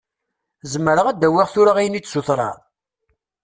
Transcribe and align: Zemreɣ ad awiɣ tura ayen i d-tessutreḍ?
Zemreɣ 0.71 1.05
ad 1.07 1.25
awiɣ 1.27 1.47
tura 1.53 1.71
ayen 1.77 1.97
i 1.99 2.01
d-tessutreḍ? 2.01 2.57